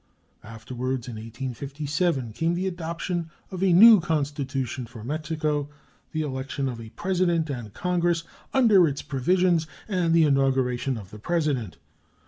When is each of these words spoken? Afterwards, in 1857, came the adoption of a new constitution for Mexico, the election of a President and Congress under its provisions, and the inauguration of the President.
Afterwards, 0.43 1.07
in 1.07 1.13
1857, 1.17 2.33
came 2.33 2.55
the 2.55 2.65
adoption 2.65 3.29
of 3.51 3.61
a 3.61 3.71
new 3.71 3.99
constitution 3.99 4.87
for 4.87 5.03
Mexico, 5.03 5.69
the 6.11 6.23
election 6.23 6.67
of 6.67 6.81
a 6.81 6.89
President 6.89 7.51
and 7.51 7.71
Congress 7.75 8.23
under 8.51 8.87
its 8.87 9.03
provisions, 9.03 9.67
and 9.87 10.11
the 10.15 10.23
inauguration 10.23 10.97
of 10.97 11.11
the 11.11 11.19
President. 11.19 11.77